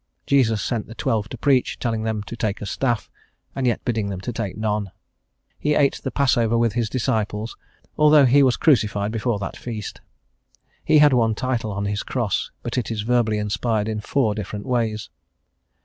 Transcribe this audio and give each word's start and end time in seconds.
Jesus 0.25 0.63
sent 0.63 0.87
the 0.87 0.95
Twelve 0.95 1.29
to 1.29 1.37
preach, 1.37 1.77
telling 1.77 2.01
them 2.01 2.23
to 2.23 2.35
take 2.35 2.59
a 2.59 2.65
staff, 2.65 3.07
and 3.55 3.67
yet 3.67 3.85
bidding 3.85 4.09
them 4.09 4.19
to 4.21 4.33
take 4.33 4.57
none. 4.57 4.89
He 5.59 5.75
eat 5.77 6.01
the 6.03 6.09
Passover 6.09 6.57
with 6.57 6.73
His 6.73 6.89
disciples, 6.89 7.55
although 7.99 8.25
He 8.25 8.41
was 8.41 8.57
crucified 8.57 9.11
before 9.11 9.37
that 9.37 9.55
feast. 9.55 10.01
He 10.83 10.97
had 10.97 11.13
one 11.13 11.35
title 11.35 11.71
on 11.71 11.85
his 11.85 12.01
cross, 12.01 12.49
but 12.63 12.79
it 12.79 12.89
is 12.89 13.03
verbally 13.03 13.37
inspired 13.37 13.87
in 13.87 13.99
four 14.01 14.33
different 14.33 14.65
ways. 14.65 15.11